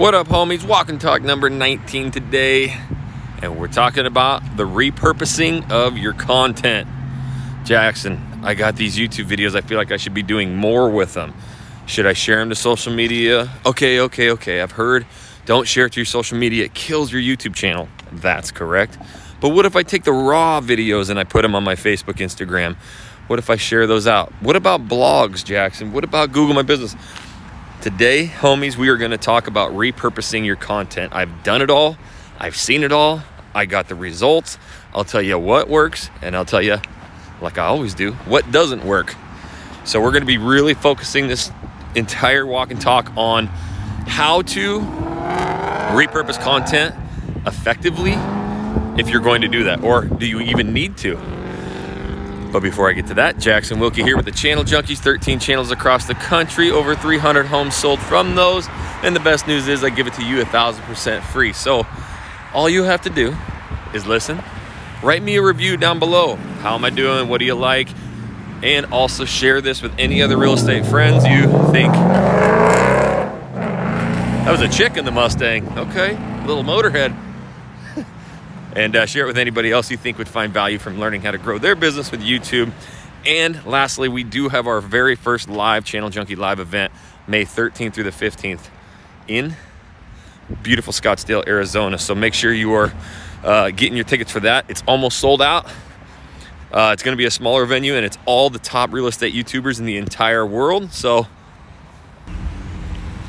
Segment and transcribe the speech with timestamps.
[0.00, 0.66] What up, homies?
[0.66, 2.74] Walk and Talk number 19 today,
[3.42, 6.88] and we're talking about the repurposing of your content.
[7.66, 9.54] Jackson, I got these YouTube videos.
[9.54, 11.34] I feel like I should be doing more with them.
[11.84, 13.50] Should I share them to social media?
[13.66, 14.62] Okay, okay, okay.
[14.62, 15.04] I've heard
[15.44, 17.86] don't share it to your social media, it kills your YouTube channel.
[18.10, 18.96] That's correct.
[19.42, 22.14] But what if I take the raw videos and I put them on my Facebook,
[22.14, 22.76] Instagram?
[23.26, 24.32] What if I share those out?
[24.40, 25.92] What about blogs, Jackson?
[25.92, 26.96] What about Google My Business?
[27.80, 31.14] Today, homies, we are going to talk about repurposing your content.
[31.14, 31.96] I've done it all,
[32.38, 33.22] I've seen it all,
[33.54, 34.58] I got the results.
[34.92, 36.76] I'll tell you what works, and I'll tell you,
[37.40, 39.14] like I always do, what doesn't work.
[39.84, 41.50] So, we're going to be really focusing this
[41.94, 46.94] entire walk and talk on how to repurpose content
[47.46, 48.12] effectively
[49.00, 51.39] if you're going to do that, or do you even need to?
[52.52, 55.70] But before I get to that, Jackson Wilkey here with the Channel Junkies, 13 channels
[55.70, 58.66] across the country, over 300 homes sold from those.
[59.02, 61.52] And the best news is I give it to you a thousand percent free.
[61.52, 61.86] So
[62.52, 63.36] all you have to do
[63.94, 64.42] is listen,
[65.02, 66.34] write me a review down below.
[66.36, 67.28] How am I doing?
[67.28, 67.88] What do you like?
[68.62, 71.92] And also share this with any other real estate friends you think.
[74.44, 75.78] That was a chick in the Mustang.
[75.78, 77.29] Okay, little motorhead
[78.74, 81.30] and uh, share it with anybody else you think would find value from learning how
[81.30, 82.72] to grow their business with YouTube.
[83.26, 86.92] And lastly, we do have our very first live Channel Junkie live event
[87.26, 88.68] May 13th through the 15th
[89.28, 89.54] in
[90.62, 91.98] beautiful Scottsdale, Arizona.
[91.98, 92.92] So make sure you are
[93.44, 94.64] uh, getting your tickets for that.
[94.68, 95.66] It's almost sold out.
[96.72, 99.34] Uh, it's going to be a smaller venue and it's all the top real estate
[99.34, 100.92] YouTubers in the entire world.
[100.92, 101.26] So, all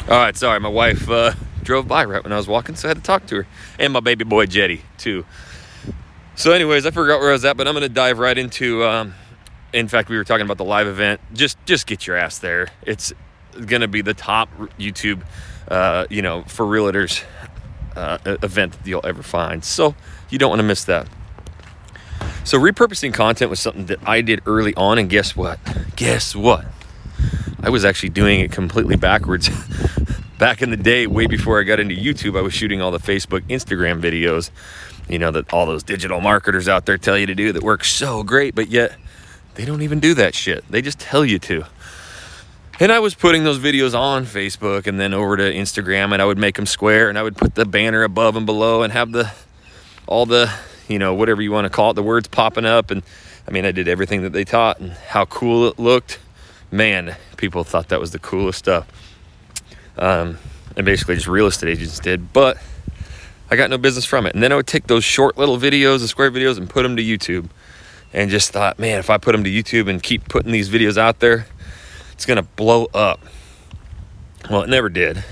[0.07, 1.33] right, sorry, my wife uh,
[1.63, 3.47] drove by right when I was walking, so I had to talk to her.
[3.79, 5.25] And my baby boy Jetty, too.
[6.35, 8.83] So, anyways, I forgot where I was at, but I'm to dive right into.
[8.83, 9.13] Um,
[9.73, 11.21] in fact, we were talking about the live event.
[11.33, 12.69] Just, just get your ass there.
[12.83, 13.13] It's
[13.81, 15.23] to be the top YouTube,
[15.67, 17.23] uh, you know, for realtors
[17.95, 19.63] uh, event that you'll ever find.
[19.63, 19.95] So,
[20.29, 21.07] you don't want to miss that.
[22.43, 25.59] So, repurposing content was something that I did early on, and guess what?
[25.95, 26.65] Guess what?
[27.61, 29.49] I was actually doing it completely backwards.
[30.41, 32.97] back in the day, way before I got into YouTube, I was shooting all the
[32.97, 34.49] Facebook, Instagram videos,
[35.07, 37.83] you know, that all those digital marketers out there tell you to do that work
[37.83, 38.97] so great, but yet
[39.53, 40.67] they don't even do that shit.
[40.67, 41.65] They just tell you to.
[42.79, 46.25] And I was putting those videos on Facebook and then over to Instagram, and I
[46.25, 49.11] would make them square, and I would put the banner above and below, and have
[49.11, 49.31] the
[50.07, 50.51] all the
[50.87, 53.03] you know whatever you want to call it, the words popping up, and
[53.47, 56.17] I mean I did everything that they taught, and how cool it looked.
[56.71, 58.87] Man, people thought that was the coolest stuff
[60.01, 60.37] um,
[60.75, 62.33] and basically just real estate agents did.
[62.33, 62.57] But
[63.49, 64.33] I got no business from it.
[64.33, 66.97] And then I would take those short little videos, the square videos, and put them
[66.97, 67.49] to YouTube.
[68.13, 70.97] And just thought, man, if I put them to YouTube and keep putting these videos
[70.97, 71.45] out there,
[72.11, 73.21] it's gonna blow up.
[74.49, 75.23] Well, it never did.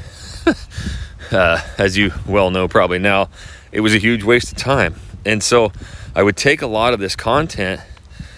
[1.31, 3.29] uh, as you well know, probably now,
[3.71, 4.95] it was a huge waste of time.
[5.25, 5.73] And so
[6.15, 7.81] I would take a lot of this content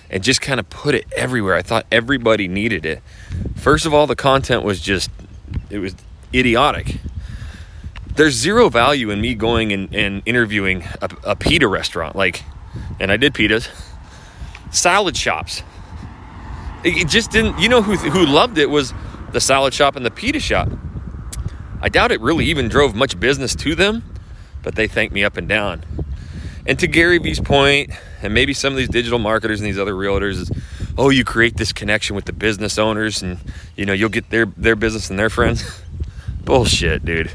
[0.10, 1.56] and just kind of put it everywhere.
[1.56, 3.02] I thought everybody needed it.
[3.56, 5.12] First of all, the content was just,
[5.70, 5.96] it was
[6.34, 6.98] idiotic.
[8.16, 12.44] There's zero value in me going and, and interviewing a, a pita restaurant, like,
[13.00, 13.70] and I did pitas,
[14.72, 15.64] salad shops.
[16.84, 17.60] It, it just didn't.
[17.60, 18.94] You know who who loved it was
[19.32, 20.70] the salad shop and the pita shop.
[21.82, 24.04] I doubt it really even drove much business to them,
[24.62, 25.84] but they thanked me up and down.
[26.66, 27.92] And to Gary Vee's point,
[28.22, 30.52] and maybe some of these digital marketers and these other realtors is,
[30.96, 33.40] oh, you create this connection with the business owners, and
[33.76, 35.64] you know you'll get their their business and their friends.
[36.46, 37.32] Bullshit, dude.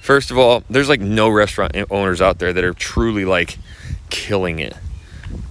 [0.00, 3.58] First of all, there's like no restaurant owners out there that are truly like
[4.10, 4.74] killing it.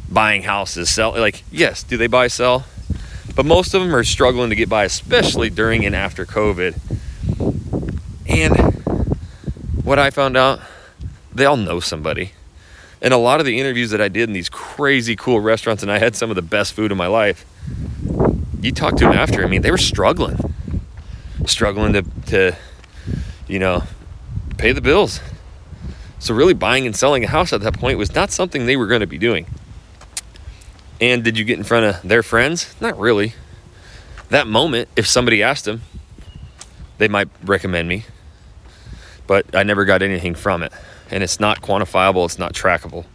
[0.09, 2.65] Buying houses, sell like yes, do they buy sell?
[3.35, 6.79] But most of them are struggling to get by, especially during and after COVID.
[8.27, 8.73] And
[9.83, 10.59] what I found out,
[11.33, 12.31] they all know somebody.
[12.99, 15.91] And a lot of the interviews that I did in these crazy cool restaurants, and
[15.91, 17.45] I had some of the best food in my life,
[18.59, 20.37] you talk to them after, I mean, they were struggling.
[21.45, 22.55] Struggling to, to
[23.47, 23.83] you know,
[24.57, 25.19] pay the bills.
[26.19, 28.87] So, really, buying and selling a house at that point was not something they were
[28.87, 29.45] going to be doing.
[30.99, 32.75] And did you get in front of their friends?
[32.81, 33.33] Not really.
[34.29, 35.81] That moment, if somebody asked them,
[36.97, 38.05] they might recommend me.
[39.27, 40.71] But I never got anything from it.
[41.11, 43.05] And it's not quantifiable, it's not trackable.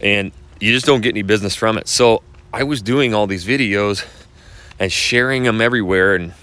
[0.00, 1.86] And you just don't get any business from it.
[1.88, 4.04] So, I was doing all these videos
[4.78, 6.34] and sharing them everywhere and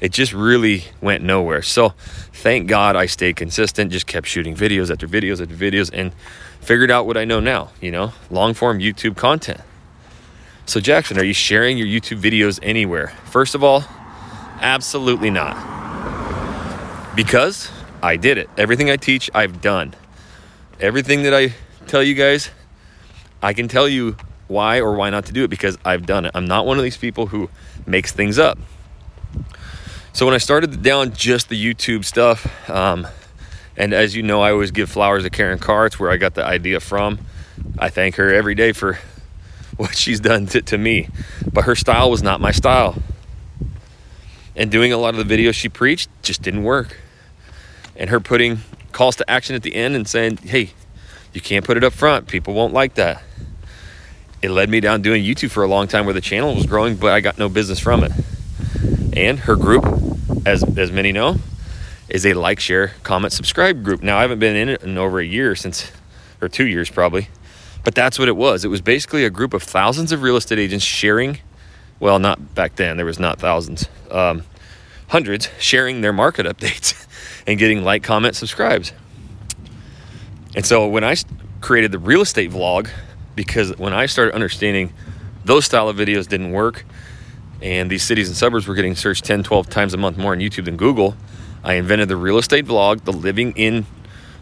[0.00, 1.62] it just really went nowhere.
[1.62, 1.90] So
[2.32, 6.12] thank God I stayed consistent, just kept shooting videos after videos after videos and
[6.60, 9.60] figured out what I know now, you know, long form YouTube content.
[10.68, 13.12] So, Jackson, are you sharing your YouTube videos anywhere?
[13.26, 13.84] First of all,
[14.60, 15.54] absolutely not.
[17.14, 17.70] Because
[18.02, 18.50] I did it.
[18.58, 19.94] Everything I teach, I've done.
[20.80, 21.54] Everything that I
[21.86, 22.50] tell you guys,
[23.40, 24.16] I can tell you
[24.48, 26.32] why or why not to do it because I've done it.
[26.34, 27.48] I'm not one of these people who
[27.86, 28.58] makes things up.
[30.16, 33.06] So when I started down just the YouTube stuff, um,
[33.76, 35.84] and as you know, I always give flowers to Karin Carr.
[35.84, 37.18] It's where I got the idea from.
[37.78, 38.98] I thank her every day for
[39.76, 41.10] what she's done to, to me.
[41.52, 42.96] But her style was not my style.
[44.56, 46.98] And doing a lot of the videos she preached just didn't work.
[47.94, 48.60] And her putting
[48.92, 50.70] calls to action at the end and saying, hey,
[51.34, 52.26] you can't put it up front.
[52.26, 53.22] People won't like that.
[54.40, 56.96] It led me down doing YouTube for a long time where the channel was growing,
[56.96, 58.12] but I got no business from it.
[59.16, 59.84] And her group,
[60.44, 61.36] as, as many know,
[62.08, 64.02] is a like, share, comment, subscribe group.
[64.02, 65.90] Now, I haven't been in it in over a year since,
[66.40, 67.28] or two years probably,
[67.82, 68.64] but that's what it was.
[68.64, 71.38] It was basically a group of thousands of real estate agents sharing,
[71.98, 74.42] well, not back then, there was not thousands, um,
[75.08, 77.06] hundreds sharing their market updates
[77.46, 78.92] and getting like, comment, subscribes.
[80.54, 81.16] And so when I
[81.60, 82.90] created the real estate vlog,
[83.34, 84.92] because when I started understanding
[85.44, 86.84] those style of videos didn't work,
[87.62, 90.38] and these cities and suburbs were getting searched 10, 12 times a month more on
[90.38, 91.16] YouTube than Google,
[91.64, 93.86] I invented the real estate vlog, the living in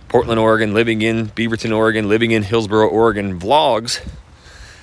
[0.08, 4.06] Portland, Oregon, living in Beaverton, Oregon, living in Hillsboro, Oregon vlogs,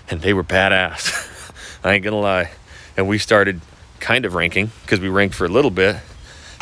[0.09, 1.51] and they were badass.
[1.83, 2.51] I ain't gonna lie.
[2.97, 3.61] And we started
[3.99, 5.97] kind of ranking because we ranked for a little bit,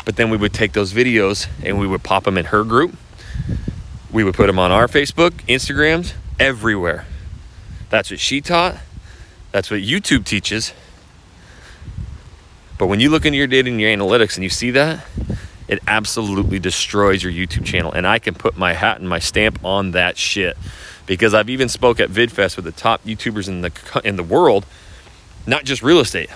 [0.04, 2.94] but then we would take those videos and we would pop them in her group.
[4.12, 7.06] We would put them on our Facebook, Instagrams, everywhere.
[7.88, 8.76] That's what she taught.
[9.52, 10.72] That's what YouTube teaches.
[12.80, 15.04] But when you look into your data and your analytics and you see that,
[15.68, 17.92] it absolutely destroys your YouTube channel.
[17.92, 20.56] And I can put my hat and my stamp on that shit
[21.04, 24.64] because I've even spoke at VidFest with the top YouTubers in the in the world,
[25.46, 26.30] not just real estate,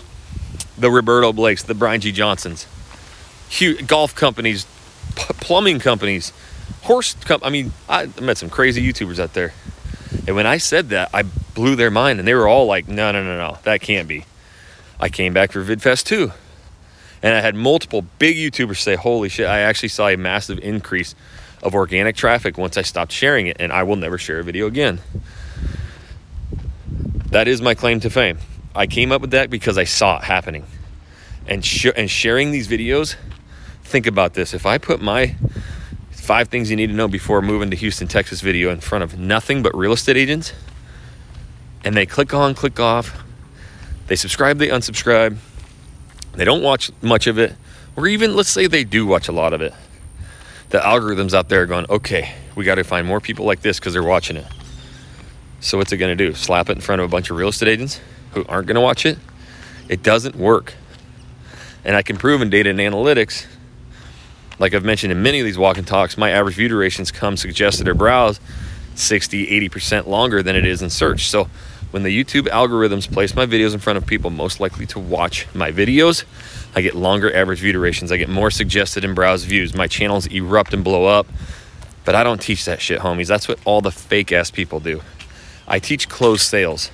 [0.76, 2.67] the Roberto Blakes, the Brian G Johnsons,
[3.49, 4.67] huge golf companies,
[5.17, 6.31] plumbing companies,
[6.82, 7.14] horse.
[7.25, 9.55] Com- I mean, I met some crazy YouTubers out there,
[10.26, 13.12] and when I said that, I blew their mind, and they were all like, "No,
[13.12, 14.26] no, no, no, that can't be."
[15.00, 16.32] I came back for VidFest too.
[17.23, 21.14] And I had multiple big YouTubers say, Holy shit, I actually saw a massive increase
[21.62, 24.67] of organic traffic once I stopped sharing it, and I will never share a video
[24.67, 25.00] again.
[27.31, 28.38] That is my claim to fame.
[28.75, 30.67] I came up with that because I saw it happening.
[31.46, 33.17] And, sh- and sharing these videos,
[33.82, 34.52] think about this.
[34.52, 35.35] If I put my
[36.11, 39.19] five things you need to know before moving to Houston, Texas video in front of
[39.19, 40.52] nothing but real estate agents,
[41.85, 43.23] and they click on, click off,
[44.06, 45.36] they subscribe, they unsubscribe,
[46.32, 47.54] they don't watch much of it,
[47.96, 49.72] or even let's say they do watch a lot of it.
[50.70, 53.78] The algorithms out there are going, okay, we got to find more people like this
[53.78, 54.46] because they're watching it.
[55.60, 56.34] So what's it going to do?
[56.34, 58.00] Slap it in front of a bunch of real estate agents
[58.32, 59.18] who aren't going to watch it?
[59.88, 60.74] It doesn't work.
[61.84, 63.46] And I can prove in data and analytics,
[64.58, 67.36] like I've mentioned in many of these walk and talks, my average view durations come
[67.36, 68.40] suggested or browse
[68.94, 71.28] 60, 80% longer than it is in search.
[71.28, 71.48] So
[71.94, 75.46] when the YouTube algorithms place my videos in front of people most likely to watch
[75.55, 76.25] my videos,
[76.75, 78.11] I get longer average view durations.
[78.11, 79.76] I get more suggested and browse views.
[79.76, 81.29] My channels erupt and blow up.
[82.05, 83.29] But I don't teach that shit, homies.
[83.29, 85.02] That's what all the fake ass people do.
[85.69, 86.91] I teach closed sales.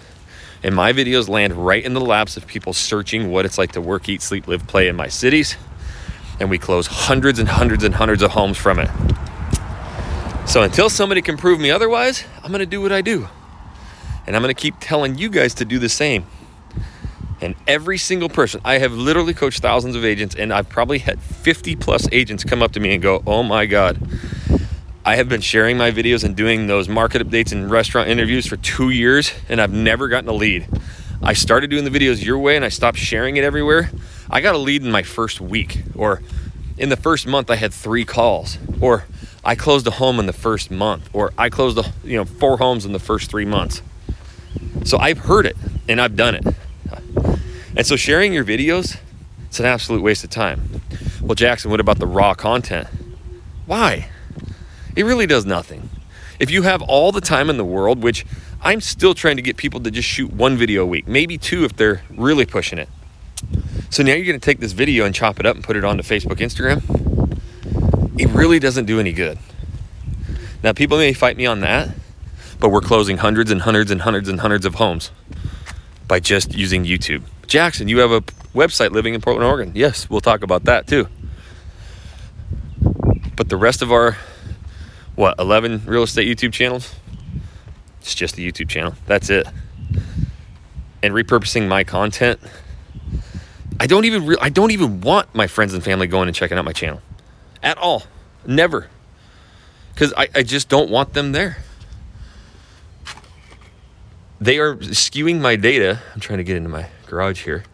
[0.62, 3.80] And my videos land right in the laps of people searching what it's like to
[3.80, 5.56] work, eat, sleep, live, play in my cities.
[6.40, 8.90] And we close hundreds and hundreds and hundreds of homes from it.
[10.46, 13.30] So until somebody can prove me otherwise, I'm to do what I do.
[14.30, 16.24] And I'm going to keep telling you guys to do the same.
[17.40, 21.20] And every single person, I have literally coached thousands of agents, and I've probably had
[21.20, 24.00] 50 plus agents come up to me and go, Oh my God,
[25.04, 28.56] I have been sharing my videos and doing those market updates and restaurant interviews for
[28.56, 30.68] two years, and I've never gotten a lead.
[31.20, 33.90] I started doing the videos your way and I stopped sharing it everywhere.
[34.30, 36.22] I got a lead in my first week, or
[36.78, 39.06] in the first month, I had three calls, or
[39.44, 42.58] I closed a home in the first month, or I closed a, you know four
[42.58, 43.82] homes in the first three months.
[44.84, 45.56] So I've heard it
[45.88, 46.46] and I've done it.
[47.76, 48.98] And so sharing your videos,
[49.46, 50.82] it's an absolute waste of time.
[51.20, 52.88] Well, Jackson, what about the raw content?
[53.66, 54.08] Why?
[54.96, 55.88] It really does nothing.
[56.38, 58.26] If you have all the time in the world, which
[58.62, 61.64] I'm still trying to get people to just shoot one video a week, maybe two
[61.64, 62.88] if they're really pushing it.
[63.90, 65.84] So now you're going to take this video and chop it up and put it
[65.84, 66.82] onto Facebook, Instagram.
[68.18, 69.38] It really doesn't do any good.
[70.62, 71.88] Now, people may fight me on that,
[72.60, 75.10] but we're closing hundreds and hundreds and hundreds and hundreds of homes
[76.06, 77.22] by just using YouTube.
[77.46, 78.20] Jackson, you have a
[78.54, 79.72] website living in Portland, Oregon.
[79.74, 81.08] Yes, we'll talk about that too.
[83.34, 84.18] But the rest of our,
[85.14, 86.94] what, 11 real estate YouTube channels?
[88.00, 88.94] It's just the YouTube channel.
[89.06, 89.46] That's it.
[91.02, 92.38] And repurposing my content.
[93.78, 96.58] I don't even re- I don't even want my friends and family going and checking
[96.58, 97.00] out my channel
[97.62, 98.02] at all.
[98.46, 98.88] Never.
[99.94, 101.56] Because I, I just don't want them there.
[104.40, 106.00] They are skewing my data.
[106.14, 107.64] I'm trying to get into my garage here.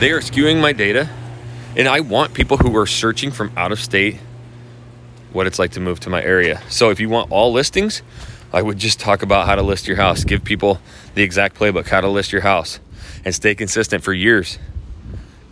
[0.00, 1.08] They are skewing my data.
[1.76, 4.16] And I want people who are searching from out of state
[5.32, 6.60] what it's like to move to my area.
[6.68, 8.02] So if you want all listings,
[8.52, 10.24] I would just talk about how to list your house.
[10.24, 10.80] Give people
[11.14, 12.80] the exact playbook, how to list your house,
[13.24, 14.58] and stay consistent for years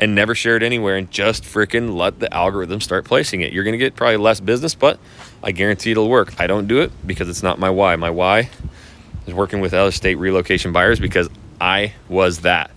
[0.00, 3.52] and never share it anywhere and just freaking let the algorithm start placing it.
[3.52, 4.98] You're going to get probably less business, but
[5.44, 6.40] I guarantee it'll work.
[6.40, 7.94] I don't do it because it's not my why.
[7.94, 8.50] My why
[9.28, 11.28] is working with other state relocation buyers because
[11.60, 12.70] I was that.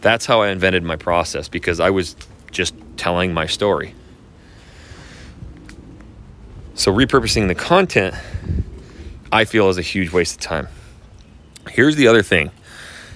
[0.00, 2.16] That's how I invented my process because I was
[2.50, 3.94] just telling my story.
[6.74, 8.14] So repurposing the content
[9.30, 10.68] I feel is a huge waste of time.
[11.70, 12.50] Here's the other thing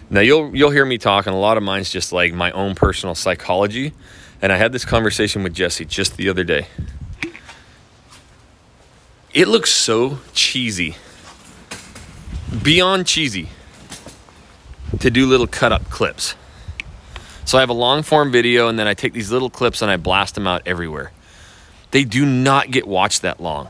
[0.09, 2.75] now you'll you'll hear me talk, and a lot of mine's just like my own
[2.75, 3.93] personal psychology.
[4.40, 6.66] And I had this conversation with Jesse just the other day.
[9.33, 10.97] It looks so cheesy,
[12.62, 13.49] beyond cheesy,
[15.00, 16.35] to do little cut up clips.
[17.45, 19.91] So I have a long form video, and then I take these little clips and
[19.91, 21.12] I blast them out everywhere.
[21.91, 23.69] They do not get watched that long.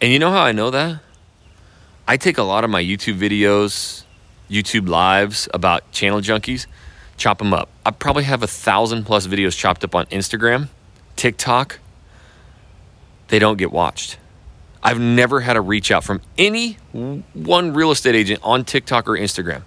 [0.00, 1.00] And you know how I know that?
[2.06, 4.04] I take a lot of my YouTube videos,
[4.50, 6.66] YouTube lives about channel junkies,
[7.16, 7.68] chop them up.
[7.86, 10.68] I probably have a thousand plus videos chopped up on Instagram,
[11.16, 11.78] TikTok.
[13.28, 14.18] They don't get watched.
[14.84, 19.12] I've never had a reach out from any one real estate agent on TikTok or
[19.12, 19.62] Instagram.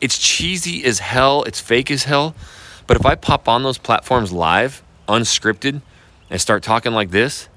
[0.00, 2.34] It's cheesy as hell, it's fake as hell.
[2.86, 5.80] But if I pop on those platforms live, unscripted,
[6.28, 7.48] and start talking like this,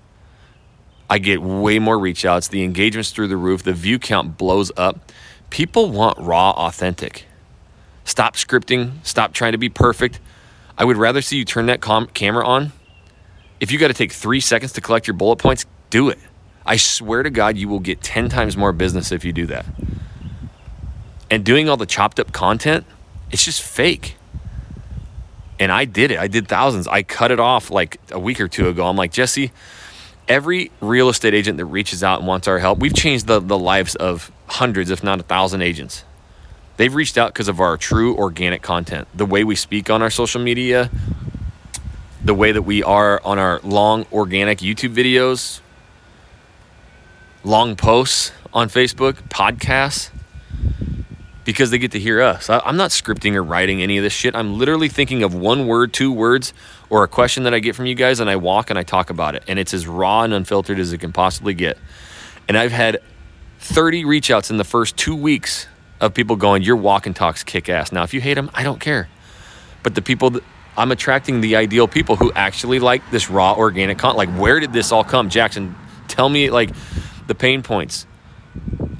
[1.09, 2.47] I get way more reach outs.
[2.47, 3.63] The engagement's through the roof.
[3.63, 5.11] The view count blows up.
[5.49, 7.25] People want raw, authentic.
[8.05, 8.93] Stop scripting.
[9.03, 10.19] Stop trying to be perfect.
[10.77, 12.71] I would rather see you turn that com- camera on.
[13.59, 16.19] If you got to take three seconds to collect your bullet points, do it.
[16.65, 19.65] I swear to God, you will get 10 times more business if you do that.
[21.29, 22.85] And doing all the chopped up content,
[23.31, 24.15] it's just fake.
[25.59, 26.19] And I did it.
[26.19, 26.87] I did thousands.
[26.87, 28.85] I cut it off like a week or two ago.
[28.87, 29.51] I'm like, Jesse,
[30.27, 33.57] every real estate agent that reaches out and wants our help, we've changed the, the
[33.57, 36.03] lives of hundreds, if not a thousand agents.
[36.77, 40.09] They've reached out because of our true organic content, the way we speak on our
[40.09, 40.89] social media,
[42.23, 45.61] the way that we are on our long organic YouTube videos,
[47.45, 50.09] long posts on Facebook, podcasts,
[51.43, 52.49] because they get to hear us.
[52.49, 54.35] I'm not scripting or writing any of this shit.
[54.35, 56.53] I'm literally thinking of one word, two words,
[56.89, 59.11] or a question that I get from you guys, and I walk and I talk
[59.11, 59.43] about it.
[59.47, 61.77] And it's as raw and unfiltered as it can possibly get.
[62.47, 62.99] And I've had
[63.59, 65.67] 30 reach outs in the first two weeks
[66.01, 67.91] of people going, Your walk and talks kick ass.
[67.91, 69.07] Now, if you hate them, I don't care.
[69.83, 70.43] But the people that
[70.77, 74.17] I'm attracting the ideal people who actually like this raw organic content.
[74.17, 75.29] Like, where did this all come?
[75.29, 75.75] Jackson,
[76.07, 76.71] tell me like
[77.27, 78.05] the pain points.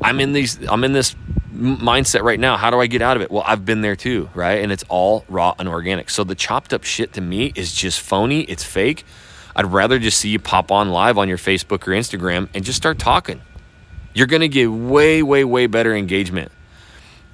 [0.01, 1.15] I'm in these, I'm in this
[1.53, 2.57] mindset right now.
[2.57, 3.31] How do I get out of it?
[3.31, 4.61] Well, I've been there too, right?
[4.61, 6.09] And it's all raw and organic.
[6.09, 8.41] So the chopped up shit to me is just phony.
[8.41, 9.05] It's fake.
[9.55, 12.77] I'd rather just see you pop on live on your Facebook or Instagram and just
[12.77, 13.41] start talking
[14.15, 16.51] you're going to get way, way, way better engagement.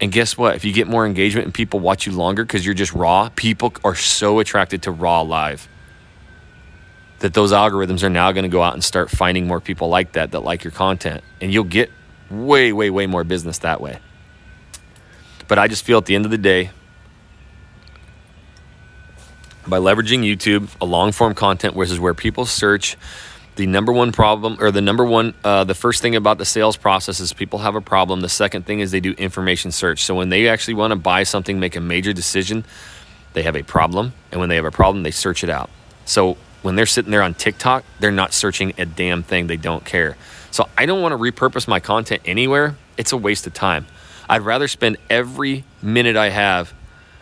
[0.01, 0.55] And guess what?
[0.55, 3.71] If you get more engagement and people watch you longer because you're just raw, people
[3.83, 5.69] are so attracted to raw live
[7.21, 10.13] that those algorithms are now going to go out and start finding more people like
[10.13, 11.23] that that like your content.
[11.39, 11.89] And you'll get
[12.29, 13.99] way, way, way more business that way.
[15.47, 16.71] But I just feel at the end of the day,
[19.67, 22.97] by leveraging YouTube, a long form content, which is where people search
[23.55, 26.77] the number one problem or the number one uh, the first thing about the sales
[26.77, 30.15] process is people have a problem the second thing is they do information search so
[30.15, 32.63] when they actually want to buy something make a major decision
[33.33, 35.69] they have a problem and when they have a problem they search it out
[36.05, 39.85] so when they're sitting there on tiktok they're not searching a damn thing they don't
[39.85, 40.15] care
[40.51, 43.85] so i don't want to repurpose my content anywhere it's a waste of time
[44.29, 46.73] i'd rather spend every minute i have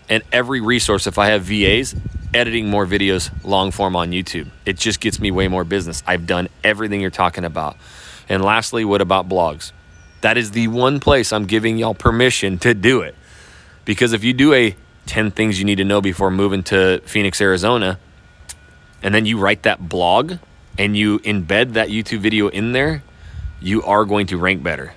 [0.10, 1.96] and every resource if i have vas
[2.34, 4.50] editing more videos long form on YouTube.
[4.65, 6.03] It just gets me way more business.
[6.05, 7.77] I've done everything you're talking about.
[8.27, 9.72] And lastly, what about blogs?
[10.22, 13.15] That is the one place I'm giving y'all permission to do it.
[13.86, 14.75] Because if you do a
[15.08, 17.98] 10 things you need to know before moving to Phoenix, Arizona,
[19.03, 20.33] and then you write that blog
[20.77, 23.03] and you embed that YouTube video in there,
[23.61, 24.93] you are going to rank better.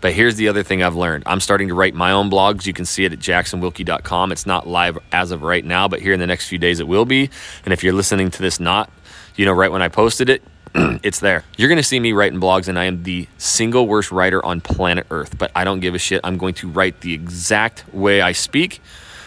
[0.00, 1.24] But here's the other thing I've learned.
[1.26, 2.66] I'm starting to write my own blogs.
[2.66, 4.32] You can see it at jacksonwilkey.com.
[4.32, 6.88] It's not live as of right now, but here in the next few days it
[6.88, 7.28] will be.
[7.64, 8.90] And if you're listening to this not,
[9.36, 10.42] you know, right when I posted it,
[10.74, 11.44] it's there.
[11.56, 14.60] You're going to see me writing blogs, and I am the single worst writer on
[14.60, 16.20] planet Earth, but I don't give a shit.
[16.24, 18.80] I'm going to write the exact way I speak,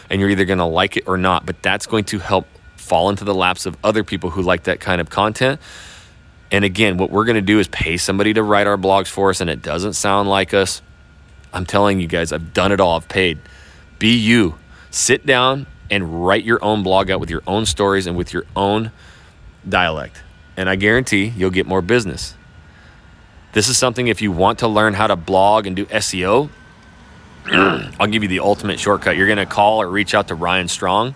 [0.09, 2.47] and you're either going to like it or not, but that's going to help
[2.83, 5.59] fall into the laps of other people who like that kind of content.
[6.51, 9.29] And again, what we're going to do is pay somebody to write our blogs for
[9.29, 10.81] us, and it doesn't sound like us.
[11.51, 12.95] I'm telling you guys, I've done it all.
[12.95, 13.39] I've paid.
[13.99, 14.55] Be you.
[14.91, 18.45] Sit down and write your own blog out with your own stories and with your
[18.55, 18.91] own
[19.67, 20.21] dialect.
[20.57, 22.35] And I guarantee you'll get more business.
[23.53, 26.49] This is something if you want to learn how to blog and do SEO,
[27.45, 29.15] I'll give you the ultimate shortcut.
[29.15, 31.15] You're going to call or reach out to Ryan Strong.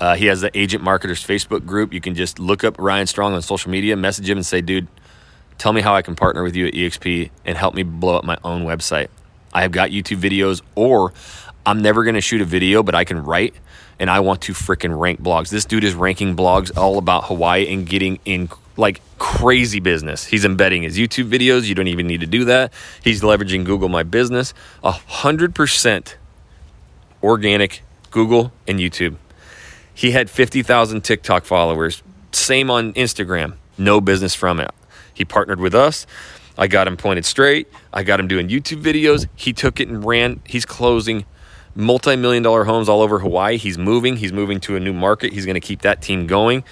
[0.00, 1.92] Uh, he has the Agent Marketers Facebook group.
[1.92, 4.86] You can just look up Ryan Strong on social media, message him, and say, dude,
[5.58, 8.24] tell me how I can partner with you at EXP and help me blow up
[8.24, 9.08] my own website.
[9.52, 11.12] I have got YouTube videos, or
[11.66, 13.54] I'm never going to shoot a video, but I can write
[13.98, 15.50] and I want to freaking rank blogs.
[15.50, 20.24] This dude is ranking blogs all about Hawaii and getting in like crazy business.
[20.24, 21.64] He's embedding his YouTube videos.
[21.66, 22.72] You don't even need to do that.
[23.02, 24.54] He's leveraging Google My Business.
[24.84, 26.16] A hundred percent
[27.22, 29.16] organic Google and YouTube.
[29.98, 32.04] He had 50,000 TikTok followers.
[32.30, 33.56] Same on Instagram.
[33.76, 34.70] No business from it.
[35.12, 36.06] He partnered with us.
[36.56, 37.66] I got him pointed straight.
[37.92, 39.26] I got him doing YouTube videos.
[39.34, 40.40] He took it and ran.
[40.46, 41.24] He's closing
[41.74, 43.56] multi million dollar homes all over Hawaii.
[43.56, 44.18] He's moving.
[44.18, 45.32] He's moving to a new market.
[45.32, 46.62] He's going to keep that team going.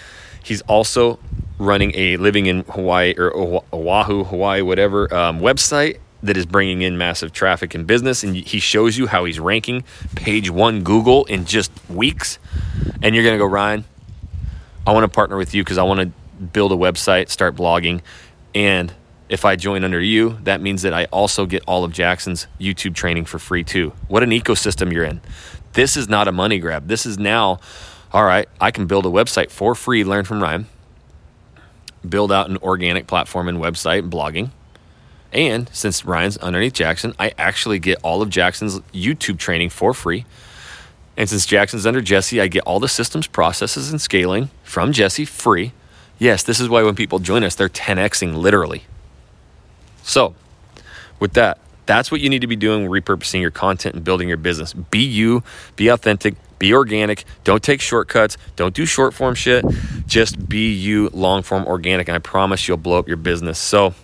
[0.45, 1.19] He's also
[1.59, 6.99] running a living in Hawaii or Oahu, Hawaii, whatever um, website that is bringing in
[6.99, 8.23] massive traffic and business.
[8.23, 12.39] And he shows you how he's ranking page one Google in just weeks.
[13.03, 13.85] And you're going to go, Ryan,
[14.87, 18.01] I want to partner with you because I want to build a website, start blogging.
[18.55, 18.93] And
[19.29, 22.95] if I join under you, that means that I also get all of Jackson's YouTube
[22.95, 23.93] training for free too.
[24.09, 25.21] What an ecosystem you're in.
[25.73, 26.89] This is not a money grab.
[26.89, 27.61] This is now,
[28.13, 30.67] all right, I can build a website for free, learn from Ryan
[32.09, 34.51] build out an organic platform and website and blogging.
[35.33, 40.25] And since Ryan's underneath Jackson, I actually get all of Jackson's YouTube training for free.
[41.17, 45.25] And since Jackson's under Jesse, I get all the systems, processes, and scaling from Jesse
[45.25, 45.73] free.
[46.19, 48.85] Yes, this is why when people join us, they're 10xing literally.
[50.03, 50.35] So,
[51.19, 54.37] with that, that's what you need to be doing repurposing your content and building your
[54.37, 54.73] business.
[54.73, 55.43] Be you,
[55.77, 57.25] be authentic, be organic.
[57.45, 58.37] Don't take shortcuts.
[58.57, 59.65] Don't do short form shit.
[60.07, 62.09] Just be you, long form organic.
[62.09, 63.59] And I promise you'll blow up your business.
[63.59, 63.95] So,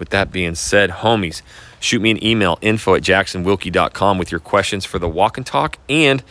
[0.00, 1.42] with that being said, homies,
[1.78, 5.78] shoot me an email info at jacksonwilkey.com with your questions for the walk and talk
[5.88, 6.22] and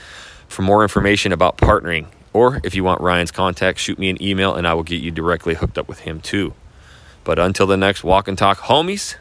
[0.48, 2.08] for more information about partnering.
[2.34, 5.12] Or if you want Ryan's contact, shoot me an email and I will get you
[5.12, 6.54] directly hooked up with him too.
[7.24, 9.16] But until the next walk and talk, homies,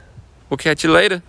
[0.50, 1.22] we'll catch you later.